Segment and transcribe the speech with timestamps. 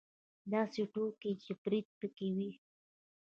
[0.53, 2.51] داسې ټوکې چې برید پکې وي.